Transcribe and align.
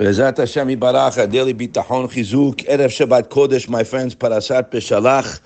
Bezat 0.00 0.38
Hashem 0.38 0.68
Yibarach, 0.68 1.18
Adeli 1.18 1.52
Bitachon 1.52 2.10
Chizuk, 2.10 2.66
Erev 2.66 2.88
Shabbat 2.88 3.28
Kodesh, 3.28 3.68
my 3.68 3.84
friends, 3.84 4.14
Parashat 4.14 4.70
Beshalach. 4.70 5.40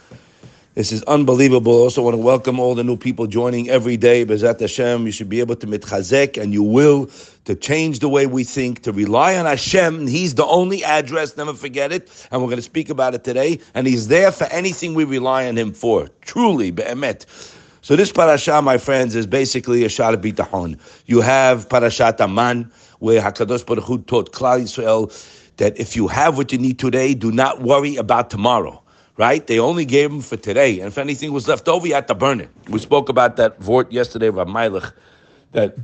This 0.76 0.92
is 0.92 1.02
unbelievable. 1.08 1.72
Also 1.72 2.02
want 2.02 2.14
to 2.14 2.22
welcome 2.22 2.60
all 2.60 2.76
the 2.76 2.84
new 2.84 2.96
people 2.96 3.26
joining 3.26 3.68
every 3.68 3.96
day. 3.96 4.24
Bezat 4.24 4.60
Hashem, 4.60 5.06
you 5.06 5.10
should 5.10 5.28
be 5.28 5.40
able 5.40 5.56
to 5.56 5.66
mitchazek, 5.66 6.40
and 6.40 6.52
you 6.52 6.62
will, 6.62 7.10
to 7.46 7.56
change 7.56 7.98
the 7.98 8.08
way 8.08 8.26
we 8.26 8.44
think, 8.44 8.84
to 8.84 8.92
rely 8.92 9.34
on 9.34 9.44
Hashem. 9.44 10.06
He's 10.06 10.36
the 10.36 10.46
only 10.46 10.84
address, 10.84 11.36
never 11.36 11.54
forget 11.54 11.90
it. 11.90 12.08
And 12.30 12.40
we're 12.40 12.46
going 12.46 12.58
to 12.58 12.62
speak 12.62 12.90
about 12.90 13.12
it 13.12 13.24
today. 13.24 13.58
And 13.74 13.88
He's 13.88 14.06
there 14.06 14.30
for 14.30 14.44
anything 14.52 14.94
we 14.94 15.02
rely 15.02 15.48
on 15.48 15.58
Him 15.58 15.72
for. 15.72 16.08
Truly, 16.20 16.70
Be'emet. 16.70 17.26
So 17.84 17.96
this 17.96 18.12
parasha, 18.12 18.62
my 18.62 18.78
friends, 18.78 19.14
is 19.14 19.26
basically 19.26 19.84
a 19.84 19.88
Shara 19.88 20.16
Bitachon. 20.16 20.78
You 21.04 21.20
have 21.20 21.68
Parashat 21.68 22.18
Aman, 22.20 22.72
where 23.04 23.20
Hakadosh 23.20 23.64
Baruch 23.66 23.84
Hu 23.84 23.98
taught 23.98 24.32
Klal 24.32 24.62
Yisrael 24.62 25.02
that 25.58 25.78
if 25.78 25.94
you 25.94 26.08
have 26.08 26.36
what 26.36 26.50
you 26.52 26.58
need 26.58 26.78
today, 26.78 27.14
do 27.14 27.30
not 27.30 27.62
worry 27.62 27.96
about 27.96 28.30
tomorrow 28.30 28.80
right? 29.16 29.46
They 29.46 29.58
only 29.58 29.84
gave 29.84 30.10
them 30.10 30.20
for 30.20 30.36
today. 30.36 30.80
And 30.80 30.88
if 30.88 30.98
anything 30.98 31.32
was 31.32 31.46
left 31.46 31.68
over, 31.68 31.86
you 31.86 31.94
had 31.94 32.08
to 32.08 32.14
burn 32.14 32.40
it. 32.40 32.50
We 32.68 32.78
spoke 32.78 33.08
about 33.08 33.36
that 33.36 33.60
vort 33.60 33.92
yesterday, 33.92 34.28
Rav 34.28 34.48
Meilich, 34.48 34.92
that 35.52 35.76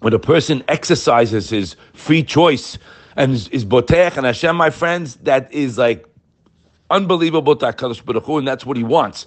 when 0.00 0.12
a 0.12 0.18
person 0.18 0.62
exercises 0.68 1.50
his 1.50 1.76
free 1.94 2.22
choice 2.22 2.78
and 3.16 3.32
is, 3.32 3.64
botech 3.64 4.16
and 4.16 4.26
Hashem, 4.26 4.54
my 4.56 4.70
friends, 4.70 5.16
that 5.22 5.52
is 5.52 5.78
like 5.78 6.06
unbelievable 6.90 7.56
to 7.56 7.66
HaKadosh 7.66 8.04
Baruch 8.04 8.24
Hu, 8.24 8.38
and 8.38 8.46
that's 8.46 8.66
what 8.66 8.76
he 8.76 8.84
wants. 8.84 9.26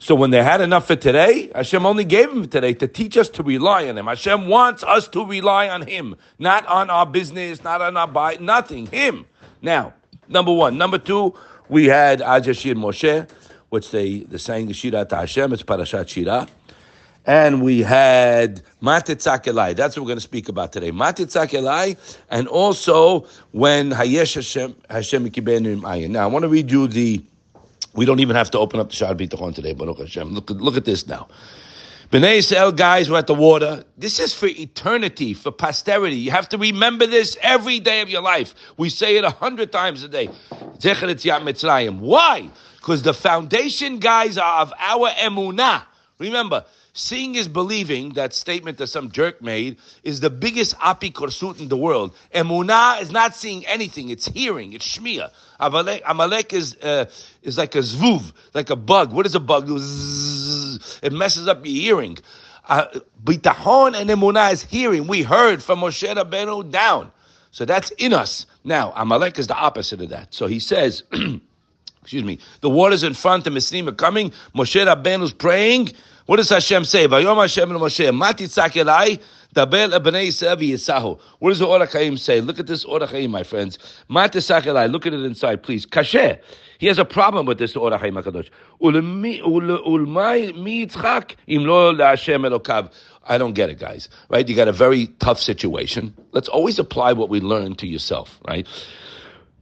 So 0.00 0.14
when 0.14 0.30
they 0.30 0.42
had 0.42 0.60
enough 0.60 0.86
for 0.86 0.94
today, 0.94 1.50
Hashem 1.54 1.84
only 1.84 2.04
gave 2.04 2.30
him 2.30 2.48
today 2.48 2.72
to 2.74 2.86
teach 2.86 3.16
us 3.16 3.28
to 3.30 3.42
rely 3.42 3.88
on 3.88 3.98
him. 3.98 4.06
Hashem 4.06 4.46
wants 4.46 4.84
us 4.84 5.08
to 5.08 5.26
rely 5.26 5.68
on 5.68 5.86
him, 5.86 6.14
not 6.38 6.64
on 6.66 6.88
our 6.88 7.04
business, 7.04 7.64
not 7.64 7.82
on 7.82 7.96
our 7.96 8.06
buy, 8.06 8.36
nothing. 8.40 8.86
Him. 8.86 9.26
Now, 9.60 9.92
number 10.28 10.52
one. 10.52 10.78
Number 10.78 10.98
two, 10.98 11.34
we 11.68 11.86
had 11.86 12.22
Az 12.22 12.46
Yashir 12.46 12.74
Moshe, 12.74 13.28
which 13.70 13.90
they 13.90 14.20
the 14.20 14.38
saying 14.38 14.70
Shira 14.72 15.04
to 15.04 15.16
Hashem, 15.16 15.52
it's 15.52 15.64
Parashat 15.64 16.08
Shira. 16.08 16.46
And 17.26 17.60
we 17.60 17.82
had 17.82 18.62
Matitzak 18.80 19.44
Elai. 19.44 19.74
That's 19.74 19.96
what 19.96 20.04
we're 20.04 20.08
going 20.08 20.18
to 20.18 20.22
speak 20.22 20.48
about 20.48 20.72
today. 20.72 20.92
Matitzak 20.92 21.50
Elai, 21.50 21.96
and 22.30 22.46
also 22.46 23.26
when 23.50 23.90
Hayesh 23.90 24.36
Hashem 24.36 24.76
Hashem. 24.88 26.12
Now 26.12 26.22
I 26.22 26.26
want 26.26 26.44
to 26.44 26.48
read 26.48 26.70
you 26.70 26.86
the. 26.86 27.24
We 27.98 28.04
don't 28.04 28.20
even 28.20 28.36
have 28.36 28.48
to 28.52 28.60
open 28.60 28.78
up 28.78 28.90
the 28.90 28.94
Shad 28.94 29.18
Bitachon 29.18 29.56
today, 29.56 29.72
Baruch 29.72 29.98
Hashem. 29.98 30.32
Look, 30.32 30.50
look 30.50 30.76
at 30.76 30.84
this 30.84 31.08
now. 31.08 31.26
Bnei 32.12 32.38
Yisrael 32.38 32.74
guys 32.74 33.10
were 33.10 33.18
at 33.18 33.26
the 33.26 33.34
water. 33.34 33.82
This 33.96 34.20
is 34.20 34.32
for 34.32 34.46
eternity, 34.46 35.34
for 35.34 35.50
posterity. 35.50 36.14
You 36.14 36.30
have 36.30 36.48
to 36.50 36.58
remember 36.58 37.08
this 37.08 37.36
every 37.42 37.80
day 37.80 38.00
of 38.00 38.08
your 38.08 38.22
life. 38.22 38.54
We 38.76 38.88
say 38.88 39.16
it 39.16 39.24
a 39.24 39.30
hundred 39.30 39.72
times 39.72 40.04
a 40.04 40.08
day. 40.08 40.26
Why? 41.98 42.50
Because 42.76 43.02
the 43.02 43.12
foundation 43.12 43.98
guys 43.98 44.38
are 44.38 44.60
of 44.62 44.72
our 44.78 45.10
emunah. 45.10 45.82
Remember, 46.20 46.64
seeing 46.98 47.36
is 47.36 47.48
believing, 47.48 48.10
that 48.14 48.34
statement 48.34 48.78
that 48.78 48.88
some 48.88 49.10
jerk 49.10 49.40
made, 49.40 49.76
is 50.02 50.20
the 50.20 50.30
biggest 50.30 50.76
apikorsut 50.78 51.60
in 51.60 51.68
the 51.68 51.76
world. 51.76 52.14
Emunah 52.34 53.00
is 53.00 53.10
not 53.10 53.34
seeing 53.34 53.64
anything, 53.66 54.10
it's 54.10 54.26
hearing, 54.26 54.72
it's 54.72 54.98
shmiyah. 54.98 55.30
Amalek, 55.60 56.02
Amalek 56.06 56.52
is, 56.52 56.76
uh, 56.82 57.06
is 57.42 57.56
like 57.56 57.74
a 57.74 57.78
zvuv, 57.78 58.32
like 58.54 58.70
a 58.70 58.76
bug. 58.76 59.12
What 59.12 59.26
is 59.26 59.34
a 59.34 59.40
bug? 59.40 59.68
It 61.02 61.12
messes 61.12 61.48
up 61.48 61.64
your 61.64 61.74
hearing. 61.74 62.18
Uh, 62.68 62.86
and 62.94 63.00
emunah 64.10 64.52
is 64.52 64.62
hearing. 64.64 65.06
We 65.06 65.22
heard 65.22 65.62
from 65.62 65.80
Moshe 65.80 66.14
Rabbeinu 66.14 66.70
down. 66.70 67.10
So 67.50 67.64
that's 67.64 67.90
in 67.92 68.12
us. 68.12 68.46
Now, 68.64 68.92
Amalek 68.94 69.38
is 69.38 69.46
the 69.46 69.56
opposite 69.56 70.00
of 70.02 70.10
that. 70.10 70.34
So 70.34 70.46
he 70.46 70.58
says, 70.58 71.02
excuse 72.02 72.24
me, 72.24 72.38
the 72.60 72.70
waters 72.70 73.02
in 73.04 73.14
front, 73.14 73.44
the 73.44 73.50
Mitzrim 73.50 73.88
are 73.88 73.92
coming. 73.92 74.32
Moshe 74.54 74.84
Rabbeinu's 74.84 75.32
praying. 75.32 75.92
What 76.28 76.36
does 76.36 76.50
Hashem 76.50 76.84
say? 76.84 77.08
Vayom 77.08 77.40
Hashem 77.40 77.70
and 77.70 77.80
Moshe, 77.80 78.14
Mati 78.14 78.44
elai, 78.44 79.18
daber 79.54 79.90
lebnei 79.90 80.26
Yisrael 80.26 80.58
v'yisahu. 80.58 81.18
What 81.38 81.48
does 81.48 81.58
the 81.58 81.66
Ohr 81.66 81.78
HaChaim 81.78 82.18
say? 82.18 82.42
Look 82.42 82.58
at 82.60 82.66
this 82.66 82.84
Ohr 82.84 83.00
HaChaim, 83.00 83.30
my 83.30 83.42
friends. 83.42 83.78
Mati 84.08 84.38
elai, 84.38 84.92
look 84.92 85.06
at 85.06 85.14
it 85.14 85.24
inside, 85.24 85.62
please. 85.62 85.86
Kasher. 85.86 86.38
He 86.80 86.86
has 86.86 86.98
a 86.98 87.06
problem 87.06 87.46
with 87.46 87.58
this 87.58 87.74
Ohr 87.74 87.90
HaChaim 87.92 88.22
HaKadosh. 88.22 88.50
Ulmai 88.82 90.54
mi 90.54 90.86
yitzchak 90.86 91.36
im 91.46 91.64
lo 91.64 91.94
la'Hashem 91.94 92.46
elokav. 92.46 92.92
I 93.24 93.38
don't 93.38 93.54
get 93.54 93.70
it, 93.70 93.78
guys. 93.78 94.10
Right? 94.28 94.46
You 94.46 94.54
got 94.54 94.68
a 94.68 94.72
very 94.72 95.06
tough 95.20 95.40
situation. 95.40 96.14
Let's 96.32 96.48
always 96.48 96.78
apply 96.78 97.14
what 97.14 97.30
we 97.30 97.40
learn 97.40 97.74
to 97.76 97.86
yourself, 97.86 98.38
right? 98.46 98.68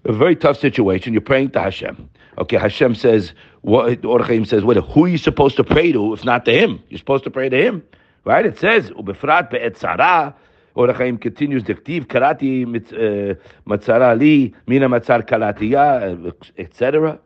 a 0.07 0.13
very 0.13 0.37
tough 0.37 0.59
situation. 0.59 1.13
You're 1.13 1.21
praying 1.21 1.51
to 1.51 1.61
Hashem. 1.61 2.09
Okay, 2.39 2.57
Hashem 2.57 2.95
says, 2.95 3.33
what 3.63 4.05
Ohr 4.05 4.21
HaChaim 4.21 4.47
says, 4.47 4.63
what 4.65 4.77
who 4.77 5.05
are 5.05 5.09
you 5.09 5.19
supposed 5.19 5.57
to 5.57 5.65
pray 5.65 5.93
to 5.93 6.13
if 6.13 6.25
not 6.25 6.45
to 6.45 6.53
him? 6.53 6.83
You're 6.89 6.99
supposed 6.99 7.25
to 7.25 7.31
pray 7.31 7.49
to 7.49 7.57
him. 7.57 7.83
Right? 8.25 8.47
It 8.47 8.59
says, 8.59 8.91
Ubifrat 8.91 9.51
be'etzara. 9.51 10.35
Ohr 10.77 10.89
HaChaim 10.89 11.21
continues 11.21 11.65
diktiv 11.65 12.07
karati 12.07 12.65
uh, 12.65 13.35
matzara 13.67 14.17
li 14.19 14.55
mina 14.67 14.89
matzar 14.89 15.27
kalatiya 15.27 16.33
etc. 16.59 17.19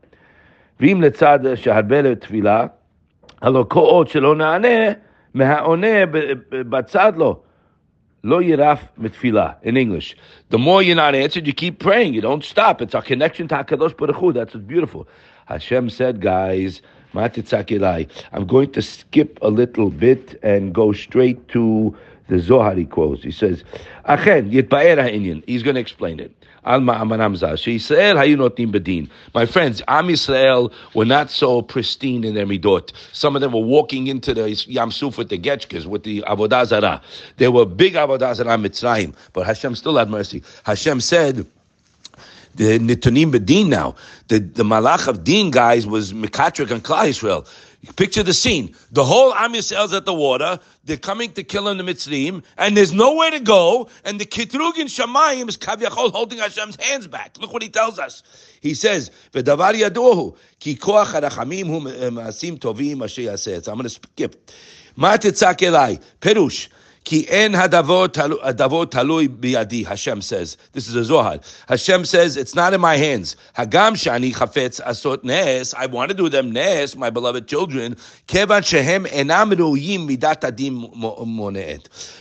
Vim 0.79 1.03
לצד 1.03 1.41
שהרבה 1.55 2.03
לתפילה, 2.03 2.67
הלא 3.43 3.65
כל 3.69 3.81
עוד 3.81 4.09
שלא 4.09 4.35
meha'oneh 4.35 4.95
מהעונה 5.35 6.05
Lo 8.23 8.41
yiraf 8.41 8.81
mitfila 8.99 9.57
in 9.63 9.77
English. 9.77 10.15
The 10.51 10.59
more 10.59 10.83
you're 10.83 10.97
not 10.97 11.15
answered, 11.15 11.47
you 11.47 11.55
keep 11.55 11.79
praying. 11.79 12.13
You 12.15 12.21
don't 12.21 12.45
stop. 12.45 12.83
It's 12.83 12.95
our 12.95 13.03
connection 13.03 13.49
to 13.49 13.55
Hakadosh 13.55 13.97
Baruch 13.97 14.17
Hu. 14.17 14.33
That's 14.33 14.53
what's 14.55 14.67
beautiful. 14.67 15.09
Hashem 15.47 15.89
said, 15.91 16.21
guys, 16.21 16.83
I'm 17.15 18.47
going 18.47 18.73
to 18.73 18.83
skip 18.83 19.39
a 19.43 19.49
little 19.49 19.91
bit 19.91 20.39
and 20.43 20.73
go 20.73 20.93
straight 20.93 21.49
to 21.49 21.97
the 22.31 22.39
Zohar 22.39 22.75
he 22.75 22.87
quotes. 22.87 23.23
He 23.23 23.31
says, 23.31 23.65
Achen 24.07 24.51
He's 24.51 25.63
going 25.63 25.75
to 25.75 25.81
explain 25.81 26.21
it. 26.21 26.33
Alma 26.65 26.95
Amanamza. 26.95 27.53
Yisrael 27.53 28.17
hayunotim 28.17 28.73
bedin. 28.73 29.09
My 29.35 29.47
friends, 29.47 29.83
Am 29.89 30.09
Yisrael 30.09 30.73
were 30.95 31.05
not 31.05 31.31
so 31.31 31.63
pristine 31.63 32.25
in 32.25 32.35
their 32.35 32.47
midot. 32.47 32.93
Some 33.13 33.35
of 33.35 33.43
them 33.43 33.53
were 33.53 33.61
walking 33.61 34.07
into 34.07 34.35
the 34.35 34.51
Yam 34.69 34.91
Suf 34.91 35.19
with 35.19 35.29
the 35.29 35.39
Getchkas, 35.39 35.87
with 35.87 36.05
the 36.05 36.23
Avodah 36.27 36.67
Zarah. 36.67 37.01
There 37.39 37.51
were 37.51 37.67
big 37.67 37.95
Avodah 37.95 38.35
Zarah 38.35 38.59
Mitzrayim, 38.59 39.15
but 39.33 39.47
Hashem 39.47 39.75
still 39.75 39.97
had 39.97 40.11
mercy. 40.11 40.43
Hashem 40.65 41.01
said, 41.01 41.47
the 42.57 42.79
Nitunim 42.79 43.33
Bedin 43.33 43.69
now, 43.69 43.95
the, 44.29 44.41
the 44.41 44.65
Malach 44.65 45.07
of 45.09 45.25
Din 45.25 45.51
guys 45.51 45.87
was 45.87 46.13
Mikatrik 46.13 46.71
and 46.71 46.83
Klal 46.83 47.09
Yisrael. 47.09 47.47
Picture 47.97 48.23
the 48.23 48.35
scene. 48.35 48.77
The 48.93 49.05
whole 49.05 49.33
Am 49.35 49.55
Yisrael's 49.55 49.95
at 49.95 50.05
the 50.05 50.13
water. 50.13 50.59
They're 50.85 50.99
coming 50.99 51.33
to 51.33 51.43
kill 51.43 51.69
in 51.69 51.79
the 51.79 51.83
Mitzrim, 51.83 52.43
and 52.59 52.77
there's 52.77 52.93
nowhere 52.93 53.31
to 53.31 53.41
go. 53.41 53.89
And 54.05 54.21
the 54.21 54.27
Kitrugin 54.27 54.85
Shamayim 54.85 55.49
is 55.49 55.57
Kavyachol 55.57 56.13
holding 56.13 56.39
Hashem's 56.39 56.77
hands 56.77 57.07
back. 57.07 57.37
Look 57.41 57.55
what 57.55 57.63
he 57.63 57.71
tells 57.71 57.99
us. 57.99 58.23
He 58.61 58.75
says, 58.75 59.11
"V'davar 59.33 59.73
yadohu 59.73 60.37
ki 60.59 60.77
koach 60.77 61.07
harachamim 61.07 61.67
hu 61.67 61.89
eh, 61.89 62.11
maasim 62.11 62.59
tovim 62.59 63.03
asher 63.03 63.23
yaseh." 63.23 63.65
So 63.65 63.73
I'm 63.73 63.79
going 63.79 63.85
to 63.85 63.91
skip. 63.91 64.51
Ma 64.97 65.17
tetzak 65.17 65.57
elai 65.59 66.03
perush. 66.21 66.69
Ki 67.11 67.27
en 67.29 67.53
hadavot 67.53 68.13
biyadi, 69.41 69.85
Hashem 69.85 70.23
says. 70.23 70.57
This 70.75 70.87
is 70.87 70.95
a 70.95 71.03
Zohar. 71.03 71.41
Hashem 71.67 72.05
says, 72.05 72.37
it's 72.37 72.55
not 72.55 72.73
in 72.73 72.81
my 72.81 72.97
hands. 72.97 73.35
Hagam 73.57 73.97
shani 73.97 74.33
chafetz 74.33 74.81
asot 74.81 75.25
nes. 75.25 75.75
I 75.75 75.87
want 75.87 76.11
to 76.13 76.17
do 76.17 76.29
them 76.29 76.53
nes, 76.53 76.95
my 76.95 77.11
beloved 77.11 77.49
children. 77.49 77.97
Kevan 78.29 78.63
shehem 78.63 79.07
enam 79.07 79.53
ru'yim 79.55 80.09
midat 80.09 80.43
adim. 80.49 80.89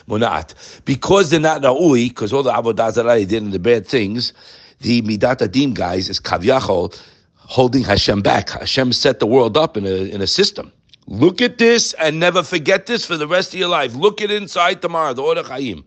Monaat. 0.08 0.86
Because 0.86 1.30
they're 1.30 1.40
not 1.40 1.62
ra'ui, 1.62 2.10
because 2.10 2.34
all 2.34 2.42
the 2.42 2.52
avodah 2.52 2.92
zarah 2.92 3.24
did 3.24 3.44
and 3.44 3.54
the 3.54 3.60
bad 3.60 3.86
things, 3.86 4.34
the 4.82 5.04
midat 5.04 5.38
adim 5.48 5.76
guys 5.76 6.10
is 6.10 6.20
kavyachol, 6.20 7.00
holding 7.36 7.84
Hashem 7.84 8.24
back. 8.24 8.50
Hashem 8.50 8.92
set 8.94 9.20
the 9.20 9.28
world 9.28 9.56
up 9.56 9.78
in 9.78 9.86
a, 9.86 10.10
in 10.12 10.20
a 10.20 10.28
system. 10.28 10.72
Look 11.12 11.42
at 11.42 11.58
this 11.58 11.94
and 11.94 12.20
never 12.20 12.44
forget 12.44 12.86
this 12.86 13.04
for 13.04 13.18
the 13.18 13.28
rest 13.28 13.56
of 13.56 13.60
your 13.60 13.68
life. 13.68 13.96
Look 13.96 14.22
at 14.22 14.30
inside 14.30 14.80
tomorrow, 14.84 15.12
the 15.12 15.24
Ohr 15.24 15.34
HaChaim. 15.34 15.84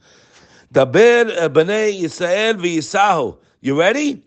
Daber 0.75 1.41
uh, 1.41 1.49
b'nei 1.49 1.97
Yisrael 1.97 2.55
v'yisahu. 2.55 3.39
You 3.61 3.79
ready? 3.79 4.21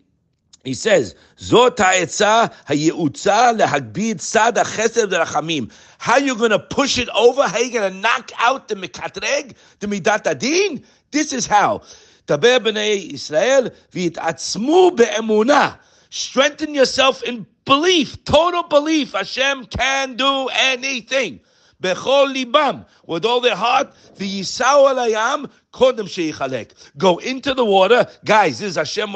He 0.64 0.72
says, 0.72 1.14
Zot 1.36 1.76
ha'etza 1.76 2.50
ha'yeutza 2.64 3.58
lehagbid 3.58 4.22
sad 4.22 4.56
ha'chesed 4.56 5.10
v'rachamim. 5.10 5.70
How 5.98 6.16
you 6.16 6.34
going 6.34 6.52
to 6.52 6.58
push 6.58 6.96
it 6.96 7.10
over? 7.10 7.42
How 7.42 7.58
you 7.58 7.72
going 7.72 7.92
to 7.92 7.98
knock 7.98 8.30
out 8.38 8.68
the 8.68 8.74
mekatreg, 8.76 9.54
the 9.80 9.88
midat 9.88 10.26
adin? 10.26 10.82
This 11.10 11.34
is 11.34 11.46
how. 11.46 11.82
Daber 12.26 12.58
b'nei 12.60 13.12
Yisrael 13.12 13.70
v'yitatzmu 13.92 14.96
be'emunah. 14.96 15.78
Strengthen 16.10 16.74
yourself 16.74 17.22
in 17.22 17.46
belief, 17.64 18.22
total 18.24 18.62
belief. 18.64 19.12
Hashem 19.12 19.66
can 19.66 20.16
do 20.16 20.48
anything. 20.52 21.40
bechol 21.82 22.34
libam, 22.34 22.86
with 23.06 23.24
all 23.24 23.40
their 23.40 23.56
heart, 23.56 23.92
v'yisau 24.16 24.92
alayam, 24.92 25.50
kodem 25.72 26.06
sheichalek. 26.06 26.70
Go 26.96 27.18
into 27.18 27.54
the 27.54 27.64
water. 27.64 28.06
Guys, 28.24 28.60
this 28.60 28.70
is 28.70 28.76
Hashem, 28.76 29.10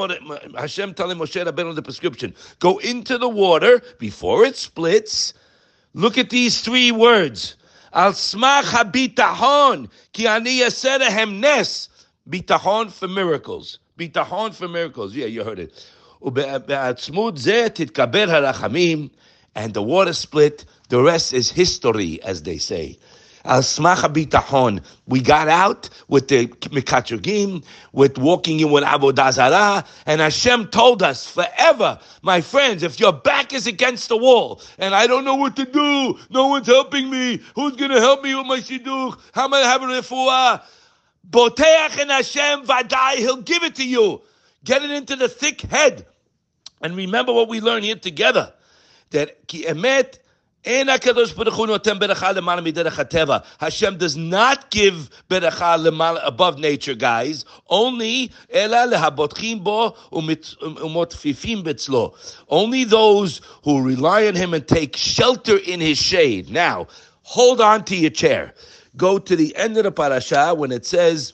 Hashem 0.56 0.94
telling 0.94 1.18
Moshe 1.18 1.44
Rabbeinu 1.44 1.74
the 1.74 1.82
prescription. 1.82 2.34
Go 2.58 2.78
into 2.78 3.18
the 3.18 3.28
water 3.28 3.80
before 3.98 4.44
it 4.44 4.56
splits. 4.56 5.34
Look 5.94 6.18
at 6.18 6.30
these 6.30 6.60
three 6.60 6.92
words. 6.92 7.56
Al 7.92 8.12
smach 8.12 8.62
habitahon, 8.62 9.90
ki 10.12 10.26
ani 10.26 10.60
nes. 10.60 11.88
Bitahon 12.28 12.92
for 12.92 13.08
miracles. 13.08 13.78
Bitahon 13.98 14.54
for 14.54 14.68
miracles. 14.68 15.14
Yeah, 15.14 15.26
you 15.26 15.42
heard 15.42 15.58
it. 15.58 15.84
And 16.22 16.36
the 19.74 19.82
water 19.82 20.12
split. 20.12 20.64
The 20.88 21.02
rest 21.02 21.32
is 21.32 21.50
history, 21.50 22.22
as 22.22 22.42
they 22.42 22.58
say. 22.58 22.98
Bitachon. 23.44 24.82
We 25.06 25.20
got 25.20 25.48
out 25.48 25.88
with 26.08 26.28
the 26.28 26.46
mikachugim, 26.46 27.64
with 27.92 28.18
walking 28.18 28.60
in 28.60 28.70
with 28.70 28.84
avodah 28.84 29.32
zarah, 29.32 29.84
and 30.06 30.20
Hashem 30.20 30.68
told 30.68 31.02
us 31.02 31.26
forever, 31.26 31.98
my 32.22 32.40
friends, 32.40 32.82
if 32.82 33.00
your 33.00 33.12
back 33.12 33.52
is 33.52 33.66
against 33.66 34.08
the 34.08 34.16
wall 34.16 34.60
and 34.78 34.94
I 34.94 35.06
don't 35.06 35.24
know 35.24 35.34
what 35.34 35.56
to 35.56 35.64
do, 35.64 36.18
no 36.30 36.48
one's 36.48 36.66
helping 36.66 37.10
me. 37.10 37.40
Who's 37.54 37.76
going 37.76 37.90
to 37.90 38.00
help 38.00 38.22
me 38.22 38.34
with 38.34 38.46
my 38.46 38.58
shidduch? 38.58 39.18
How 39.32 39.44
am 39.44 39.54
I 39.54 39.60
having 39.60 39.88
refuah? 39.88 40.62
Boteach 41.28 42.00
and 42.00 42.10
Hashem 42.10 42.66
vadai, 42.66 43.16
He'll 43.16 43.42
give 43.42 43.62
it 43.62 43.74
to 43.76 43.86
you. 43.86 44.22
Get 44.64 44.82
it 44.82 44.90
into 44.90 45.16
the 45.16 45.28
thick 45.28 45.62
head. 45.62 46.06
And 46.80 46.96
remember 46.96 47.32
what 47.32 47.48
we 47.48 47.60
learned 47.60 47.84
here 47.84 47.96
together. 47.96 48.52
That 49.10 49.46
ki 49.48 49.64
emet 49.64 50.18
Hashem 50.62 51.06
does 53.96 54.16
not 54.16 54.70
give 54.70 55.10
beracha 55.30 56.22
above 56.26 56.58
nature, 56.58 56.94
guys. 56.94 57.46
Only 57.70 58.30
um, 58.54 58.72
Only 62.48 62.84
those 62.84 63.40
who 63.64 63.82
rely 63.82 64.26
on 64.26 64.34
Him 64.34 64.52
and 64.54 64.68
take 64.68 64.96
shelter 64.96 65.56
in 65.56 65.80
His 65.80 65.96
shade. 65.96 66.50
Now, 66.50 66.88
hold 67.22 67.62
on 67.62 67.84
to 67.84 67.96
your 67.96 68.10
chair. 68.10 68.52
Go 68.98 69.18
to 69.18 69.34
the 69.34 69.56
end 69.56 69.78
of 69.78 69.84
the 69.84 69.92
parasha 69.92 70.54
when 70.54 70.72
it 70.72 70.84
says 70.84 71.32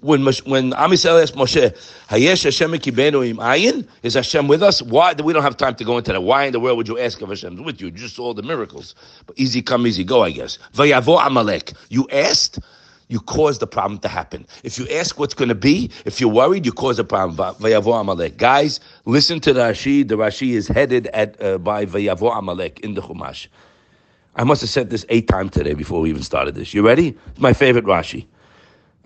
when 0.00 0.24
when 0.24 0.72
Am 0.74 0.92
asked 0.92 1.34
Moshe, 1.34 1.76
Hayesh 2.08 2.44
Hashem 2.44 2.74
im 2.74 2.80
ayin? 2.80 3.86
Is 4.02 4.14
Hashem 4.14 4.48
with 4.48 4.62
us? 4.62 4.82
Why? 4.82 5.12
We 5.14 5.32
don't 5.32 5.42
have 5.42 5.56
time 5.56 5.74
to 5.76 5.84
go 5.84 5.98
into 5.98 6.12
that. 6.12 6.20
Why 6.22 6.44
in 6.44 6.52
the 6.52 6.60
world 6.60 6.76
would 6.78 6.88
you 6.88 6.98
ask 6.98 7.20
if 7.20 7.28
Hashem's 7.28 7.60
with 7.60 7.80
you? 7.80 7.90
Just 7.90 8.18
all 8.18 8.34
the 8.34 8.42
miracles. 8.42 8.94
But 9.26 9.38
easy 9.38 9.62
come, 9.62 9.86
easy 9.86 10.04
go, 10.04 10.22
I 10.22 10.30
guess. 10.30 10.58
Vayavo 10.74 11.24
Amalek. 11.26 11.72
You 11.90 12.06
asked, 12.12 12.58
you 13.08 13.20
caused 13.20 13.60
the 13.60 13.66
problem 13.66 13.98
to 14.00 14.08
happen. 14.08 14.46
If 14.62 14.78
you 14.78 14.86
ask 14.88 15.18
what's 15.18 15.34
going 15.34 15.48
to 15.48 15.54
be, 15.54 15.90
if 16.04 16.20
you're 16.20 16.30
worried, 16.30 16.64
you 16.64 16.72
cause 16.72 16.98
a 16.98 17.04
problem. 17.04 17.36
Vayavo 17.56 18.00
Amalek. 18.00 18.36
Guys, 18.36 18.80
listen 19.04 19.40
to 19.40 19.52
the 19.52 19.60
Rashi. 19.60 20.06
The 20.06 20.16
Rashi 20.16 20.50
is 20.52 20.68
headed 20.68 21.08
at 21.08 21.40
uh, 21.42 21.58
by 21.58 21.86
Vayavo 21.86 22.36
Amalek 22.36 22.80
in 22.80 22.94
the 22.94 23.02
Chumash. 23.02 23.48
I 24.34 24.44
must 24.44 24.62
have 24.62 24.70
said 24.70 24.88
this 24.88 25.04
eight 25.10 25.28
times 25.28 25.50
today 25.50 25.74
before 25.74 26.00
we 26.00 26.08
even 26.08 26.22
started 26.22 26.54
this. 26.54 26.72
You 26.72 26.86
ready? 26.86 27.08
It's 27.26 27.40
my 27.40 27.52
favorite 27.52 27.84
Rashi. 27.84 28.26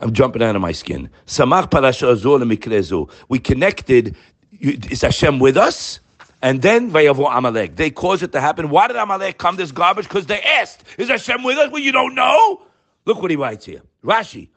I'm 0.01 0.13
jumping 0.13 0.43
out 0.43 0.55
of 0.55 0.63
my 0.63 0.73
skin. 0.73 1.09
Samach 1.27 1.71
parasha 1.71 3.09
We 3.29 3.39
connected. 3.39 4.17
Is 4.61 5.03
Hashem 5.03 5.39
with 5.39 5.57
us? 5.57 6.01
And 6.43 6.63
then 6.63 6.91
Vayavo 6.91 7.29
Amalek. 7.35 7.77
They 7.77 7.91
caused 7.91 8.23
it 8.23 8.33
to 8.33 8.41
happen. 8.41 8.69
Why 8.69 8.89
did 8.89 8.97
Amalek 8.97 9.39
come 9.39 9.57
this 9.57 9.73
garbage? 9.73 10.05
Because 10.07 10.27
they 10.27 10.41
asked, 10.43 10.85
Is 10.99 11.09
Hashem 11.09 11.43
with 11.43 11.59
us? 11.59 11.71
Well, 11.71 11.83
you 11.83 11.93
don't 11.93 12.15
know. 12.15 12.63
Look 13.07 13.23
what 13.23 13.31
he 13.31 13.37
writes 13.37 13.65
here. 13.65 13.83
Rashi. 14.05 14.49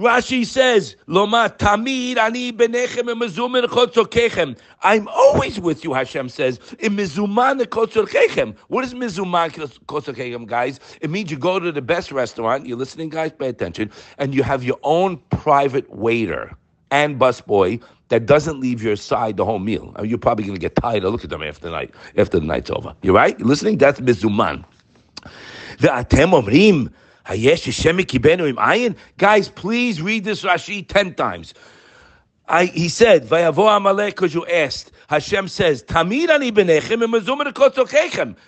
Rashi 0.00 0.46
says, 0.46 0.96
Loma 1.06 1.54
tamid 1.58 2.16
ani 2.16 2.52
benechem 2.52 3.06
mezuman. 3.20 4.58
I'm 4.82 5.08
always 5.08 5.60
with 5.60 5.84
you, 5.84 5.92
Hashem 5.92 6.30
says. 6.30 6.58
In 6.78 6.96
chotzokechem. 6.96 8.56
What 8.68 8.84
is 8.84 8.94
mizuman 8.94 9.50
chotzokechem, 9.50 10.46
guys? 10.46 10.80
It 11.02 11.10
means 11.10 11.30
you 11.30 11.36
go 11.36 11.58
to 11.58 11.70
the 11.70 11.82
best 11.82 12.12
restaurant. 12.12 12.64
You're 12.66 12.78
listening, 12.78 13.10
guys. 13.10 13.32
Pay 13.38 13.48
attention, 13.48 13.90
and 14.16 14.34
you 14.34 14.42
have 14.42 14.64
your 14.64 14.78
own 14.84 15.18
private 15.28 15.94
waiter 15.94 16.56
and 16.90 17.20
busboy 17.20 17.82
that 18.08 18.24
doesn't 18.24 18.58
leave 18.58 18.82
your 18.82 18.96
side 18.96 19.36
the 19.36 19.44
whole 19.44 19.58
meal. 19.58 19.94
You're 20.02 20.16
probably 20.16 20.44
going 20.46 20.56
to 20.56 20.60
get 20.60 20.76
tired 20.76 21.04
of 21.04 21.12
looking 21.12 21.26
at 21.26 21.30
them 21.30 21.42
after 21.42 21.68
the 21.68 21.72
night 21.72 21.94
after 22.16 22.40
the 22.40 22.46
night's 22.46 22.70
over. 22.70 22.94
you're 23.02 23.12
right? 23.14 23.38
You're 23.38 23.48
listening? 23.48 23.76
That's 23.76 24.00
mizuman. 24.00 24.64
The 25.78 25.88
atem 25.88 26.32
omrim. 26.42 26.90
Guys, 29.18 29.48
please 29.48 30.02
read 30.02 30.24
this 30.24 30.42
Rashi 30.42 30.86
ten 30.86 31.14
times. 31.14 31.54
I, 32.48 32.64
he 32.64 32.88
said, 32.88 33.28
because 33.28 34.34
you 34.34 34.44
asked. 34.46 34.90
Hashem 35.08 35.48
says, 35.48 35.82
"Tamid 35.84 36.28
ani 36.30 36.50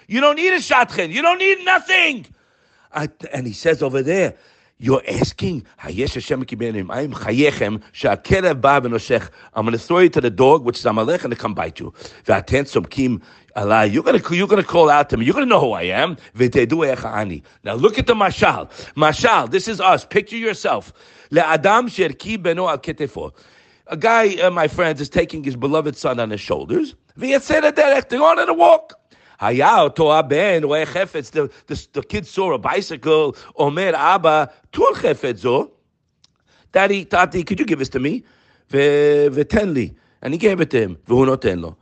You 0.09 0.21
don't 0.21 0.37
need 0.37 0.53
a 0.53 0.59
shatchen. 0.59 1.13
You 1.13 1.23
don't 1.23 1.39
need 1.39 1.65
nothing. 1.65 2.27
I, 2.93 3.09
and 3.33 3.47
he 3.47 3.53
says 3.53 3.83
over 3.83 4.03
there, 4.03 4.35
you're 4.79 5.03
asking, 5.09 5.67
I'm 5.85 5.93
going 5.93 6.09
to 9.73 9.79
throw 9.79 9.99
you 10.01 10.09
to 10.11 10.21
the 10.21 10.31
dog, 10.31 10.65
which 10.65 10.79
is 10.79 10.85
Amalek, 10.87 11.25
and 11.25 11.31
to 11.31 11.37
come 11.37 11.55
bite 11.55 11.81
you. 11.81 11.93
You're 13.57 14.03
gonna 14.03 14.21
you're 14.31 14.49
gonna 14.49 14.63
call 14.65 14.91
out 14.91 15.09
to 15.11 15.17
me. 15.17 15.25
You're 15.27 15.35
gonna 15.35 15.47
know 15.47 15.61
who 15.61 15.73
I 15.73 15.83
am. 15.83 16.17
Now 16.35 17.75
look 17.75 17.99
at 17.99 18.07
the 18.07 18.15
mashal. 18.15 18.71
Mashal. 18.97 19.51
This 19.51 19.69
is 19.69 19.81
us. 19.81 20.05
Picture 20.05 20.37
yourself. 20.37 20.93
A 23.87 23.97
guy, 23.97 24.37
uh, 24.41 24.51
my 24.51 24.69
friends, 24.69 25.01
is 25.01 25.09
taking 25.09 25.43
his 25.45 25.57
beloved 25.57 25.97
son 25.97 26.21
on 26.21 26.31
his 26.31 26.41
shoulders. 26.41 26.95
They're 27.17 27.41
on 28.23 28.49
a 28.49 28.55
walk. 28.55 28.95
Hayao 29.43 29.95
to 29.97 30.11
Aben 30.11 30.69
way 30.69 30.85
chefetz. 30.85 31.33
The 31.33 31.51
the 31.93 32.03
kid 32.03 32.27
saw 32.27 32.53
a 32.53 32.59
bicycle. 32.59 33.37
Omer 33.57 33.93
Abba 33.95 34.53
tun 34.71 34.95
chefetzo. 34.95 35.71
Daddy, 36.71 37.05
Tati, 37.05 37.43
could 37.43 37.59
you 37.59 37.67
give 37.67 37.81
this 37.81 37.89
to 37.91 37.99
me? 37.99 38.25
V'tenli. 38.71 39.95
And 40.23 40.33
he 40.33 40.39
gave 40.39 40.61
it 40.61 40.71
to 40.71 40.81
him. 40.81 40.97
V'hu 41.09 41.27
noten 41.27 41.61
lo. 41.61 41.77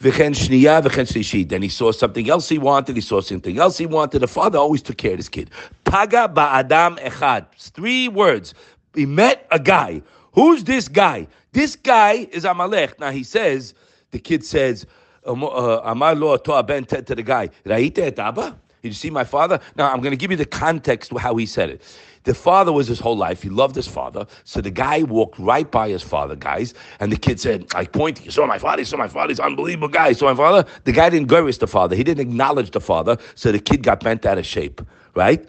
V'chen 0.00 0.34
shniya 0.34 0.82
v'chen 0.82 1.06
shlishi. 1.06 1.48
Then 1.48 1.62
he 1.62 1.68
saw 1.68 1.92
something 1.92 2.28
else 2.28 2.48
he 2.48 2.58
wanted. 2.58 2.96
He 2.96 3.00
saw 3.00 3.20
something 3.20 3.58
else 3.58 3.78
he 3.78 3.86
wanted. 3.86 4.18
The 4.18 4.28
father 4.28 4.58
always 4.58 4.82
took 4.82 4.98
care 4.98 5.12
of 5.12 5.18
his 5.18 5.28
kid. 5.28 5.50
Paga 5.84 6.28
ba'adam 6.34 6.98
echad. 6.98 7.46
Three 7.56 8.08
words. 8.08 8.54
He 8.94 9.06
met 9.06 9.46
a 9.52 9.58
guy. 9.58 10.02
Who's 10.32 10.64
this 10.64 10.88
guy? 10.88 11.28
This 11.52 11.76
guy 11.76 12.28
is 12.32 12.44
Amalek. 12.44 12.98
Now 12.98 13.12
he 13.12 13.22
says, 13.22 13.72
the 14.10 14.18
kid 14.18 14.44
says, 14.44 14.84
Amar 15.26 16.14
lo 16.14 16.36
to 16.36 16.62
ben 16.62 16.84
to 16.84 17.02
the 17.02 17.22
guy, 17.22 17.48
Raite 17.64 17.98
et 17.98 18.18
Abba? 18.18 18.56
Did 18.82 18.88
you 18.88 18.94
see 18.94 19.10
my 19.10 19.24
father? 19.24 19.60
Now 19.76 19.90
I'm 19.90 20.00
going 20.00 20.10
to 20.10 20.16
give 20.16 20.30
you 20.30 20.36
the 20.36 20.44
context 20.44 21.10
of 21.10 21.18
how 21.18 21.36
he 21.36 21.46
said 21.46 21.70
it. 21.70 21.82
The 22.24 22.34
father 22.34 22.72
was 22.72 22.86
his 22.86 22.98
whole 22.98 23.16
life. 23.16 23.42
He 23.42 23.50
loved 23.50 23.76
his 23.76 23.86
father. 23.86 24.26
So 24.44 24.60
the 24.60 24.70
guy 24.70 25.02
walked 25.02 25.38
right 25.38 25.70
by 25.70 25.90
his 25.90 26.02
father, 26.02 26.34
guys. 26.36 26.72
And 27.00 27.12
the 27.12 27.16
kid 27.16 27.38
said, 27.38 27.66
I 27.74 27.84
point, 27.84 28.24
you 28.24 28.30
saw 28.30 28.46
my 28.46 28.58
father, 28.58 28.80
you 28.80 28.86
saw 28.86 28.96
my 28.96 29.08
father, 29.08 29.28
he's 29.28 29.40
unbelievable 29.40 29.88
guy. 29.88 30.12
Saw 30.12 30.26
my 30.26 30.36
father. 30.36 30.68
The 30.84 30.92
guy 30.92 31.10
didn't 31.10 31.28
gurish 31.28 31.58
the 31.58 31.66
father. 31.66 31.94
He 31.94 32.02
didn't 32.02 32.20
acknowledge 32.20 32.70
the 32.70 32.80
father. 32.80 33.18
So 33.34 33.52
the 33.52 33.58
kid 33.58 33.82
got 33.82 34.00
bent 34.00 34.24
out 34.24 34.38
of 34.38 34.46
shape, 34.46 34.80
right? 35.14 35.46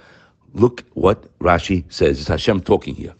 Look 0.54 0.84
what 0.94 1.38
Rashi 1.40 1.86
says. 1.90 2.20
It's 2.20 2.28
Hashem 2.28 2.62
talking 2.62 2.96
here. 2.96 3.14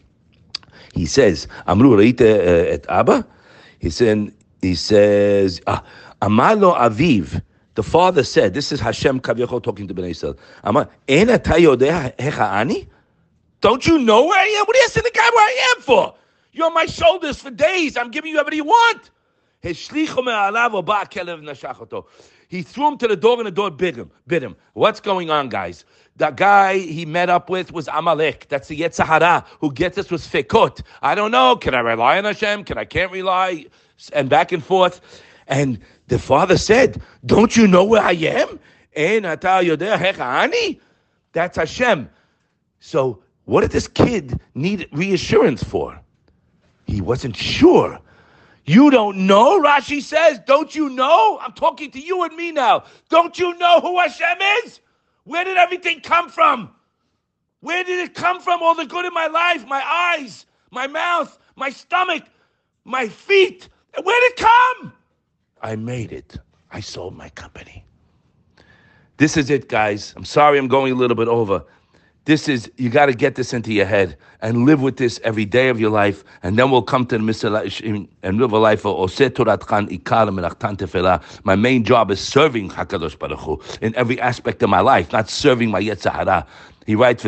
He 0.94 1.06
says, 1.06 1.48
Amru 1.66 1.98
uh, 1.98 2.02
et 2.02 2.86
Abba? 2.88 3.26
He 3.78 3.90
said, 3.90 4.34
he 4.62 4.74
says, 4.74 5.60
ah, 5.66 5.82
Amalo 6.22 6.76
Aviv. 6.76 7.42
The 7.74 7.82
father 7.82 8.24
said, 8.24 8.54
"This 8.54 8.72
is 8.72 8.80
Hashem 8.80 9.20
Kaviyachol 9.20 9.62
talking 9.62 9.86
to 9.88 9.94
Bnei 9.94 10.10
Yisrael. 10.10 10.38
Ani? 12.40 12.88
Don't 13.60 13.86
you 13.86 13.98
know 13.98 14.24
where 14.24 14.38
I 14.38 14.44
am? 14.44 14.64
What 14.66 14.76
are 14.76 14.78
you 14.78 14.84
asking 14.84 15.02
the 15.02 15.10
guy 15.10 15.28
where 15.34 15.44
I 15.44 15.74
am 15.76 15.82
for? 15.82 16.14
You're 16.52 16.66
on 16.66 16.74
my 16.74 16.86
shoulders 16.86 17.38
for 17.40 17.50
days. 17.50 17.96
I'm 17.96 18.10
giving 18.10 18.30
you 18.30 18.38
everything 18.38 18.58
you 18.58 18.64
want." 18.64 19.10
He 19.62 19.72
threw 19.74 20.02
him 22.88 22.98
to 22.98 23.08
the 23.08 23.16
door 23.16 23.38
and 23.38 23.46
the 23.46 23.50
door 23.50 23.70
bit 23.70 23.96
him. 23.96 24.10
Bit 24.26 24.42
him. 24.42 24.56
What's 24.74 25.00
going 25.00 25.30
on, 25.30 25.48
guys? 25.48 25.84
The 26.16 26.30
guy 26.30 26.78
he 26.78 27.04
met 27.04 27.28
up 27.28 27.50
with 27.50 27.72
was 27.72 27.88
Amalek. 27.88 28.46
That's 28.48 28.68
the 28.68 28.78
Yetzer 28.80 29.04
Hara 29.04 29.44
who 29.60 29.72
gets 29.72 29.98
us 29.98 30.10
with 30.10 30.22
Fekot. 30.22 30.82
I 31.02 31.14
don't 31.14 31.30
know. 31.30 31.56
Can 31.56 31.74
I 31.74 31.80
rely 31.80 32.16
on 32.18 32.24
Hashem? 32.24 32.64
Can 32.64 32.78
I 32.78 32.84
can't 32.84 33.10
rely? 33.10 33.66
And 34.12 34.30
back 34.30 34.52
and 34.52 34.64
forth. 34.64 35.00
And 35.48 35.78
the 36.08 36.18
father 36.18 36.56
said, 36.56 37.02
Don't 37.24 37.56
you 37.56 37.66
know 37.66 37.84
where 37.84 38.02
I 38.02 38.12
am? 38.12 38.60
That's 41.32 41.56
Hashem. 41.56 42.10
So, 42.80 43.22
what 43.44 43.60
did 43.60 43.70
this 43.70 43.88
kid 43.88 44.40
need 44.54 44.88
reassurance 44.92 45.62
for? 45.62 46.00
He 46.86 47.00
wasn't 47.00 47.36
sure. 47.36 47.98
You 48.64 48.90
don't 48.90 49.26
know, 49.26 49.62
Rashi 49.62 50.02
says. 50.02 50.40
Don't 50.46 50.74
you 50.74 50.88
know? 50.88 51.38
I'm 51.40 51.52
talking 51.52 51.90
to 51.92 52.00
you 52.00 52.24
and 52.24 52.36
me 52.36 52.50
now. 52.50 52.84
Don't 53.08 53.38
you 53.38 53.56
know 53.58 53.80
who 53.80 53.98
Hashem 54.00 54.38
is? 54.64 54.80
Where 55.24 55.44
did 55.44 55.56
everything 55.56 56.00
come 56.00 56.28
from? 56.28 56.70
Where 57.60 57.84
did 57.84 58.00
it 58.00 58.14
come 58.14 58.40
from? 58.40 58.62
All 58.62 58.74
the 58.74 58.86
good 58.86 59.04
in 59.04 59.14
my 59.14 59.26
life, 59.28 59.66
my 59.66 59.82
eyes, 59.84 60.46
my 60.70 60.86
mouth, 60.86 61.38
my 61.54 61.70
stomach, 61.70 62.24
my 62.84 63.08
feet. 63.08 63.68
Where 64.02 64.20
did 64.20 64.32
it 64.32 64.36
come? 64.36 64.92
I 65.62 65.76
made 65.76 66.12
it. 66.12 66.38
I 66.70 66.80
sold 66.80 67.16
my 67.16 67.28
company. 67.30 67.84
This 69.16 69.36
is 69.36 69.50
it, 69.50 69.68
guys. 69.68 70.12
I'm 70.16 70.24
sorry 70.24 70.58
I'm 70.58 70.68
going 70.68 70.92
a 70.92 70.96
little 70.96 71.16
bit 71.16 71.28
over. 71.28 71.64
This 72.26 72.48
is, 72.48 72.70
you 72.76 72.90
got 72.90 73.06
to 73.06 73.14
get 73.14 73.36
this 73.36 73.54
into 73.54 73.72
your 73.72 73.86
head 73.86 74.16
and 74.42 74.66
live 74.66 74.82
with 74.82 74.96
this 74.96 75.20
every 75.22 75.44
day 75.44 75.68
of 75.68 75.78
your 75.78 75.90
life. 75.90 76.24
And 76.42 76.58
then 76.58 76.72
we'll 76.72 76.82
come 76.82 77.06
to 77.06 77.16
the 77.16 77.22
Misal 77.24 78.08
and 78.24 78.38
live 78.38 78.52
a 78.52 78.58
life 78.58 78.84
of 78.84 78.96
My 81.44 81.56
main 81.56 81.84
job 81.84 82.10
is 82.10 82.20
serving 82.20 82.70
HaKadosh 82.70 83.18
Baruch 83.18 83.38
Hu 83.38 83.62
in 83.80 83.94
every 83.94 84.20
aspect 84.20 84.62
of 84.64 84.70
my 84.70 84.80
life, 84.80 85.12
not 85.12 85.30
serving 85.30 85.70
my 85.70 85.80
Yetzer 85.80 86.12
Hara. 86.12 86.44
He 86.84 86.96
writes, 86.96 87.22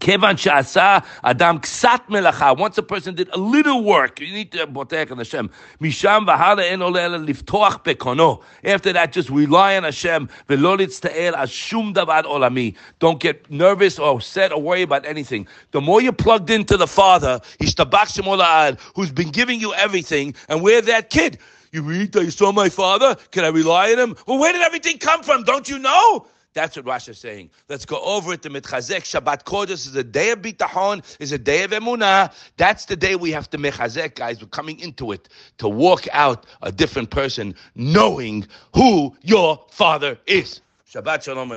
Kevan 0.00 0.36
shasa 0.36 1.04
adam 1.24 1.60
ksat 1.60 2.06
melacha. 2.08 2.56
Once 2.56 2.78
a 2.78 2.82
person 2.82 3.14
did 3.14 3.28
a 3.32 3.38
little 3.38 3.82
work, 3.82 4.20
you 4.20 4.32
need 4.32 4.52
to 4.52 4.66
botek 4.66 5.10
on 5.10 5.18
Hashem. 5.18 5.50
Misham 5.80 6.26
v'hala 6.26 6.70
en 6.70 6.80
olel 6.80 7.26
liftoach 7.26 7.84
bekono. 7.84 8.42
After 8.64 8.92
that, 8.92 9.12
just 9.12 9.30
rely 9.30 9.76
on 9.76 9.84
Hashem. 9.84 10.28
V'lo 10.48 10.78
litzta'el 10.78 11.34
ashum 11.34 11.94
davar 11.94 12.24
olami. 12.24 12.74
Don't 12.98 13.20
get 13.20 13.50
nervous 13.50 13.98
or 13.98 14.16
upset 14.16 14.52
or 14.52 14.62
worry 14.62 14.82
about 14.82 15.04
anything. 15.04 15.46
The 15.72 15.80
more 15.80 16.00
you're 16.00 16.12
plugged 16.12 16.50
into 16.50 16.76
the 16.76 16.86
Father, 16.86 17.40
Ishtabach 17.60 18.16
Shemola'ad, 18.16 18.78
who's 18.94 19.10
been 19.10 19.30
giving 19.30 19.60
you 19.60 19.74
everything, 19.74 20.34
and 20.48 20.62
we're 20.62 20.82
that 20.82 21.10
kid. 21.10 21.38
You 21.72 21.82
read 21.82 22.12
that 22.12 22.24
you 22.24 22.30
saw 22.30 22.50
my 22.50 22.70
father? 22.70 23.14
Can 23.30 23.44
I 23.44 23.48
rely 23.48 23.92
on 23.92 23.98
him? 23.98 24.16
Well, 24.26 24.38
where 24.38 24.52
did 24.52 24.62
everything 24.62 24.96
come 24.98 25.22
from? 25.22 25.44
Don't 25.44 25.68
you 25.68 25.78
know? 25.78 26.26
That's 26.54 26.76
what 26.76 26.86
Rashi 26.86 27.10
is 27.10 27.18
saying. 27.18 27.50
Let's 27.68 27.84
go 27.84 28.00
over 28.02 28.32
it. 28.32 28.42
The 28.42 28.48
Mitchazek 28.48 29.02
Shabbat 29.02 29.44
Kodesh 29.44 29.86
is 29.86 29.94
a 29.94 30.04
day 30.04 30.30
of 30.30 30.40
bitachon, 30.40 31.04
is 31.20 31.32
a 31.32 31.38
day 31.38 31.62
of 31.62 31.70
emunah. 31.70 32.32
That's 32.56 32.86
the 32.86 32.96
day 32.96 33.16
we 33.16 33.30
have 33.32 33.50
to 33.50 33.58
mechazek, 33.58 34.14
guys. 34.14 34.40
We're 34.40 34.48
coming 34.48 34.80
into 34.80 35.12
it 35.12 35.28
to 35.58 35.68
walk 35.68 36.06
out 36.12 36.46
a 36.62 36.72
different 36.72 37.10
person, 37.10 37.54
knowing 37.74 38.46
who 38.74 39.16
your 39.22 39.64
father 39.70 40.18
is. 40.26 40.60
Shabbat 40.90 41.22
Shalom 41.22 41.50